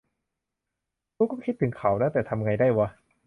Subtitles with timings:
[1.17, 2.87] กูก็คิดถึงเขานะ แต่ทำไงได้วะ